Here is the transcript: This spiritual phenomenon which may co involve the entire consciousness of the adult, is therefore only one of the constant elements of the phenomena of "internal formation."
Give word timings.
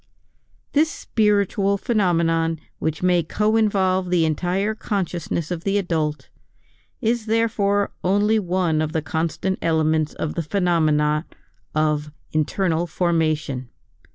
This 0.71 0.89
spiritual 0.89 1.77
phenomenon 1.77 2.59
which 2.79 3.03
may 3.03 3.21
co 3.21 3.55
involve 3.55 4.09
the 4.09 4.25
entire 4.25 4.73
consciousness 4.73 5.51
of 5.51 5.63
the 5.63 5.77
adult, 5.77 6.29
is 7.01 7.27
therefore 7.27 7.91
only 8.03 8.39
one 8.39 8.81
of 8.81 8.93
the 8.93 9.03
constant 9.03 9.59
elements 9.61 10.15
of 10.15 10.33
the 10.33 10.41
phenomena 10.41 11.27
of 11.75 12.11
"internal 12.31 12.87
formation." 12.87 13.69